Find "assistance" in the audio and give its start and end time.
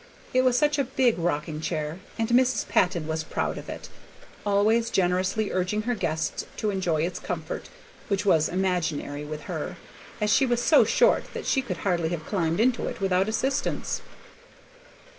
13.29-14.01